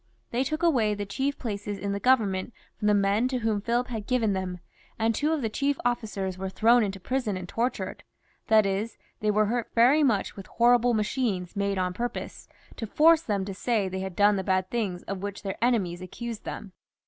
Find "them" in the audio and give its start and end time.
4.33-4.57, 13.21-13.45, 16.45-16.71